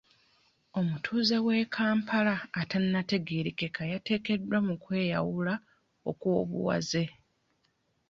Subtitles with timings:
[0.79, 5.53] Omutuuze w'e Kampala atanategeerekeka yateekeddwa mu kwe yawula
[6.09, 7.03] okw'obuwaze.